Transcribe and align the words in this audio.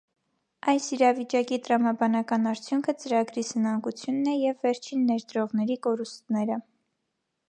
Այս 0.71 0.85
իրավիճակի 0.95 1.57
տրամաբանական 1.67 2.51
արդյունքը 2.53 2.95
ծրագրի 3.03 3.45
սնանկությունն 3.51 4.31
է 4.31 4.33
և 4.45 4.65
վերջին 4.69 5.05
ներդրողների 5.11 5.79
կորուստները։ 5.89 6.61